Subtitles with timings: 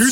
[0.00, 0.06] 今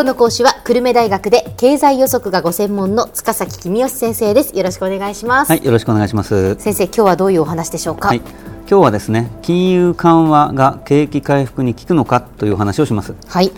[0.00, 4.56] 日の講師は久留米大学で経済予測がご専門の塚崎君吉先生です。
[4.56, 6.54] よろしくお願いします、はい、よろしくお願いします。
[6.54, 13.14] 先生今日はどういうお話でしょうか、はい、今日はですね、金融緩和が景気回復に効くのかという話をします。
[13.26, 13.52] はい。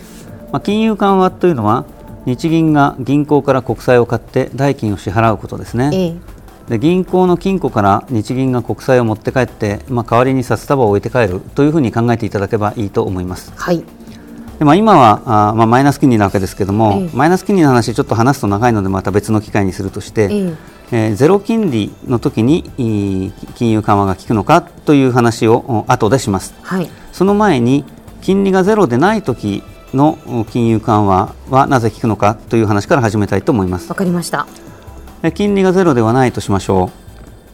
[0.50, 1.84] まあ、金融緩和というのは
[2.26, 5.90] 日銀が銀行から国債を買って代金を支払うことですね。
[5.92, 6.39] ええ
[6.70, 13.52] で銀行の金庫から日銀が国債を持って帰って、まあ、代わりに札束を置いて帰るというふうに考えていただければいいと思います。
[13.56, 13.84] はい
[14.60, 20.54] でまあ、今はあー、まあ、マイナス金利なわけですけども、ええマイナス金利の話ちょっと話すと長いのでまた別の機会にするとして、ええ
[20.92, 22.70] えーゼロ金利の時に
[23.56, 26.54] 金融緩和が効くのかという話をお後でします。
[26.62, 27.84] はいその前に
[28.22, 33.96] 金利がゼロでない時のお金融緩和はなぜ効くのかという話から始めたいと思いますわ。
[33.96, 34.69] かりましたで
[35.34, 36.90] 金利がゼロではないとしましょう。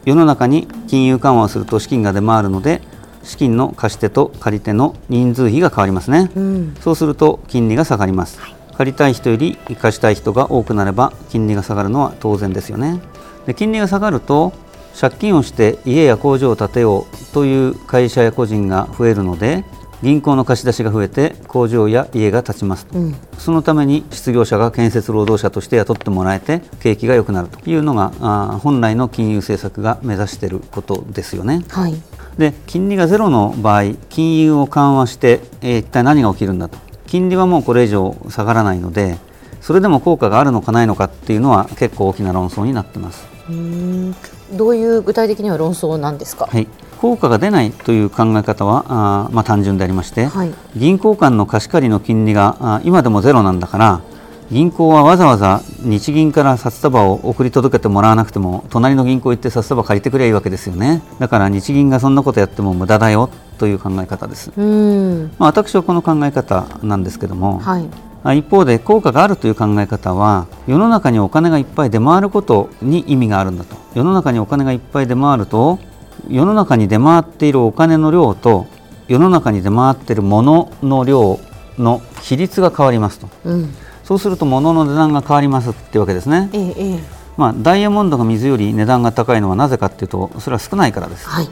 [0.08, 2.80] 世の中に金融緩和をすると資金が出回るので
[3.24, 6.30] 資金の貸し手と借り手の人数比が変わりますね。
[6.36, 8.38] うんそうすると金利が下がります、
[8.76, 13.00] 借りたい人より貸したい人が多くなれば金利が下がるのは当然ですよね
[13.46, 14.52] で金利が下がると
[14.98, 19.64] 借金をして家や工場を建てようという会社や個人が増えるので
[20.02, 23.16] 銀行の貸し出しが増えて工場や家が建ちますと、うん。
[23.38, 31.64] そのために失業者が建設労働者として雇ってもらえて景気が良くなるというのがあー本来の金融政策が目指していることですよね。
[31.68, 31.94] はい。
[32.38, 36.78] で金利がゼロの場合金融を緩和して、えー一体何が起きるんだと。
[37.06, 39.16] 金利はもうこれ以上下がらないので
[39.60, 44.16] それでも効果があるのかないのかっていうのは結構大きな論争になってます、うーん。
[44.52, 46.46] どういう具体的には論争なんですか？
[46.46, 46.68] はい、
[47.00, 50.54] 効果が出ないという考え方はあーまあ、単純でありまして、はい。
[50.76, 54.00] 銀行間の貸し借りの金利があ今でもゼロなんだから
[54.50, 61.02] 銀行はわざわざ日銀から札束を送り届けてもらわなくても隣の銀行行って札束借りてくればいいわけですよね。
[61.18, 64.52] だから日銀がそんなことやっても無駄だよという考え方です、
[65.38, 67.88] まあ、私はこの考え方なんですけども、はい。
[68.22, 73.76] あ一方で効果があるという考え方は世の中にお金がいっぱい出回ることに意味があるんだと。
[73.94, 75.78] 世の中にお金がいっぱい出回ると
[76.28, 78.66] 世の中に出回っているお金の量と
[79.08, 81.38] 世の中に出回っているものの量
[81.78, 83.28] の比率が変わりますと。
[83.44, 83.74] うん。
[84.04, 87.00] そうすると物の値段が変わりますっていうわけですね、ええええ。
[87.36, 91.28] まあ、ダイヤモンドが水より値段が高いのはなぜかっていうとそれは少ないからです。
[91.28, 91.48] はい。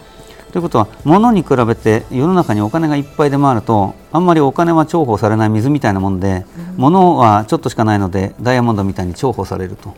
[0.52, 9.94] ということは物に比べて世の中にお金がいっぱい出回るとあんまりお金は重宝されない水みたいなもんで、物はちょっとしかないのでダイヤモンドみたいに重宝されると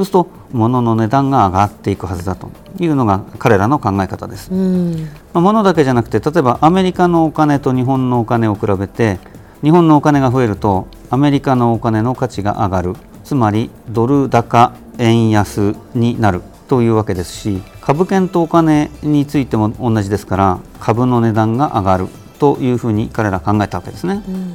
[0.00, 5.04] そうすると物の値段が上がっていくはずだというのが彼らの考え方です、うーん。
[5.04, 9.18] まあ物だけじゃなくて例えばアメリカのお金と日本のお金を比べて
[9.62, 12.94] 日本のお金が増えるとアメリカのお金の価値が上がる。
[13.22, 22.08] つまりドル高円安になるというわけですし株券とお金についても同じですから株の値段が上がる
[22.40, 24.24] というふうに彼ら考えたわけですね。
[24.26, 24.54] うん。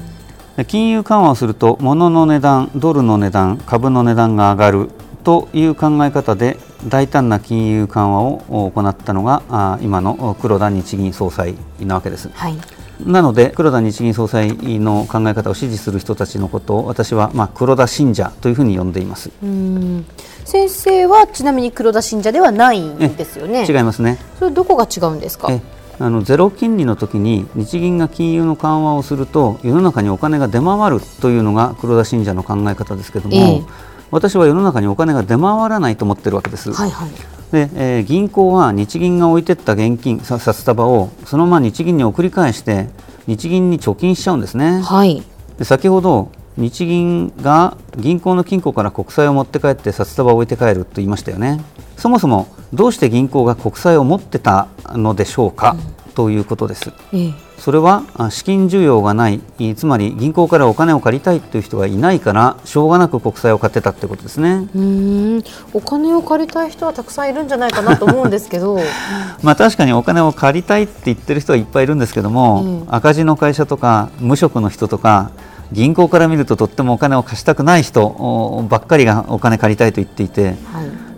[0.57, 4.89] で金融緩和をすると物の値段ドルの値段株の値段が上がる
[5.25, 12.29] という考え方で大胆な金融緩和を行ったのがあ今の黒田日銀総裁なわけです。
[12.33, 12.57] はい
[13.05, 19.31] なので黒田日銀総裁の考え方を支持する人たちのことを私はまあ黒田信者というふうに呼んでいます。
[19.43, 20.05] うーん
[20.45, 24.17] 先生はちなみに黒田信者ではないんですよね違いますね。
[24.39, 25.51] それどこが違うんですか？
[25.51, 25.59] え
[25.99, 33.63] あのゼロ金利の時に日銀が金融の緩和をすると世の中にお金が出回るというのが黒田信者の考え方ですけども、ええ
[34.11, 36.71] 私は世の中にお金が出回らないと思ってるわけです。
[36.71, 37.09] はいはい。
[37.51, 42.89] で、えー銀行は日銀が置いてった現金さ札束をそのまま日銀に送り返して
[43.27, 44.81] 日銀に貯金しちゃうんですね。
[44.81, 45.23] はい。
[45.57, 51.61] で先ほど日銀が銀行の金庫から国債を持って帰って札束を置いて帰ると言いましたよね。
[51.97, 55.75] そもそもどうして銀行が国債を持ってたのでしょうか、
[56.13, 56.91] ということです。
[57.13, 64.67] ええそれはあ資金需要がないいつまり銀行からお金を借りたいという人がいないからしょうがなく国債を買ってたってことですね。
[64.75, 65.43] うーん。
[65.73, 68.79] お金を借りたい人はたくさんいるんじゃないかなと思うんですけど。
[69.41, 75.31] まあ確かにお金を借りたいって言ってる人はいっぱいいるんですけども、うん赤字の会社とか無職の人とか
[75.71, 80.55] 銀行から見るととってもお金を貸したくない人おばっかりがお金借りたいと言っていてはい。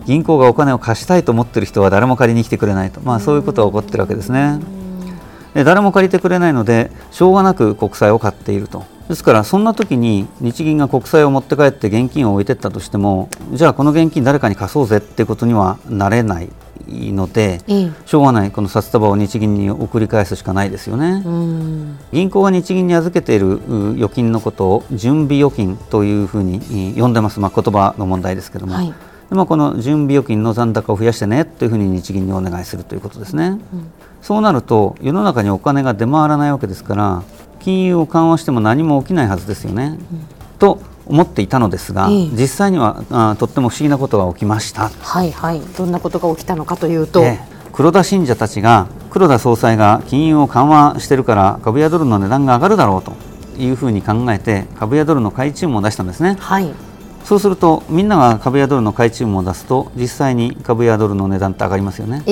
[0.06, 4.58] 銀行がお金を貸したいと思っている人は誰も借りに来てくれないと、まあ、そういうことが起こってるわけですね。
[5.58, 8.84] で誰も借りてくれないのでしょうがなく国債を買っていると。
[9.08, 16.50] ですからそんな時に日銀が国債を持って帰って現金を置いてったとしてもじゃあこの現金誰かに貸そうぜっていうことにはなれない
[16.86, 17.90] ので、ええ。
[18.06, 21.24] しょうがないこの札束を日銀に送り返すしかないですよね。
[21.26, 21.98] うん。
[22.12, 28.94] 銀行が日銀に預けているう預金のことを準備預金というふうにい呼んでます、まあ、言葉の問題ですけども、はい
[29.28, 33.58] でまあ、この準備預金の残高を増やしてねというふうに日銀にお願いするということですね、
[34.22, 37.22] そうなると世の中にお金が出回らないわけですから
[37.60, 39.98] 金融を緩和しても何も起きないはずですよね、
[40.58, 42.28] と思っていたのですが、ええ。
[42.32, 44.88] 実際にはあとっても不思議なことが起きました。
[44.88, 45.60] はいはい。
[45.60, 47.58] どんなことが起きたのかというと、ええ。
[47.72, 53.12] 黒田信者たちが黒田総裁が金融を緩和してるから株やドルの値段が上がるだろうと
[53.62, 56.36] いうふうに考えて株やドルの買い注文を出したんですね。
[56.40, 56.72] はい
[57.28, 62.22] そうするとみんなが株やドルの買い注文を出すと実際に株やドルの値段って上がりますよね。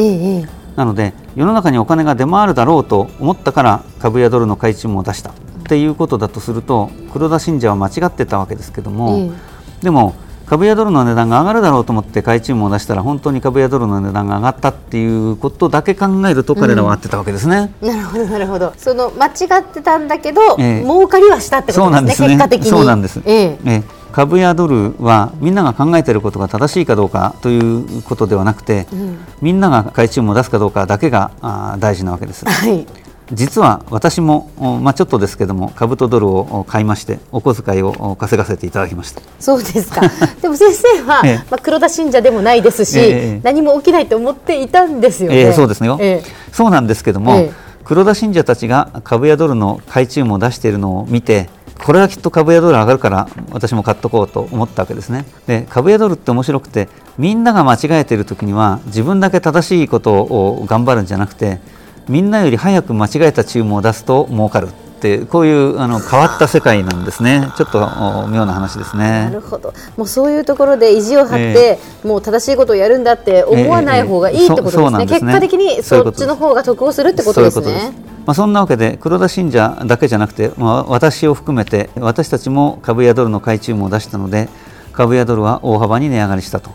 [0.74, 5.34] なので世の中にお金が出回るだろうと思ったから株やドルの買い注文を出したっ
[5.68, 10.14] ていうことだとすると黒田信者は間違ってたわけですけども、えでも
[10.46, 17.70] 株やドルの値段が上がるだろうと思って買い注文を出したら本当に株やドルの値段が上がったっていうことだけ考えると彼らは合ってたわけですね。
[17.82, 18.72] なるほどなるほど。
[18.78, 20.82] その間違ってたんだけど、ええ。
[20.84, 22.70] 儲かりはしたってことですね結果的に。
[22.70, 23.20] そうなんです。
[23.26, 23.32] え。
[23.34, 29.18] ええ株やドルはみんなが考えていることが正しいかどうかということではなくて、ん。
[29.42, 31.32] みんなが買い注文を出すかどうかだけが
[31.78, 32.46] 大事なわけです。
[32.46, 32.86] はい。
[33.30, 39.20] 実は私も、おまあ、ちょっとですけども株とドルをお買いましてお小遣いをお稼がせていただきました。
[39.38, 40.00] そうですか。
[40.40, 41.36] でも先生は、ええ。
[41.50, 46.22] まあ、黒田信者でもないですし、ええ何も起きないと思っていたんですよね、えーそうですよ、え
[46.52, 47.66] そうなんですけども、ええ。
[47.84, 51.50] 黒田信者たちが株やドルの買い注文を出しているのを見て
[51.84, 55.24] これはきっと株やドル上がるから私も買っとこうと思ったわけですね。
[55.46, 56.88] で株やドルって面白くて
[57.18, 61.60] みんなが間違えている時には自分だけ正しいことを頑張るんじゃなくて
[62.08, 67.48] みんなより早く間違えた注文を出すと儲かるってこういうあの変わった世界なんですね。
[67.56, 69.24] ちょっとお妙な話ですね。
[69.26, 69.72] なるほど。
[69.96, 74.88] もうそういうところで意地を張って、もう正しいことをやるんだって思わない方がいいってことですね,、ええええ。
[74.88, 75.32] そうそうなんですね。
[75.32, 77.92] 結果的にそっちの方が得をするってことですね
[78.26, 84.48] まあ、そんなわけで黒田信者だけじゃなくて、まあ、私を含めて私たちも株やドルの買い注文を出したので
[84.92, 86.70] 株やドルは大幅に値上がりしたと、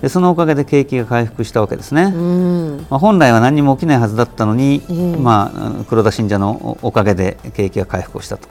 [0.00, 2.86] でそのおかげで景気が回復したわけですね、うん。
[2.88, 5.16] まあ、本来は何にも起きないはずだったのに、ええ。
[5.18, 8.48] まあ、黒田信者のおおかげで景気が回復をしたと。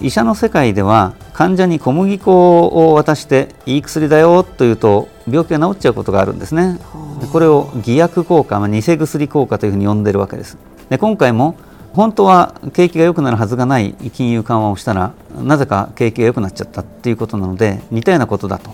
[0.00, 6.78] 医者の世界では患者に小麦粉を渡していい薬だよというと病気が治っちゃうことがあるんですね。
[7.20, 10.56] でこれを偽薬効果、まあ、偽薬効果というふうに呼んでいるわけです
[10.90, 11.56] で今回も
[11.92, 18.72] 本当は景気が良くなるはずがない金融緩和をしたらなぜか景気が良くなっちゃったということなので似たようなことだと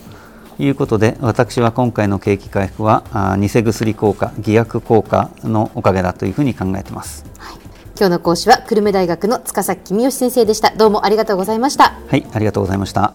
[0.59, 7.25] いうことで私は今回の景気回復はあ偽薬効果偽薬効果のおかげだというふうに考えています。
[7.99, 10.71] 今日の講師は久留米大学の塚崎君吉先生でした。
[10.77, 11.99] どうもありがとうございました。
[12.09, 13.15] はいありがとうございました